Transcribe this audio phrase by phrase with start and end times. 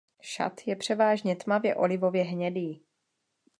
[0.21, 2.83] Šat je převážně tmavě olivově hnědý.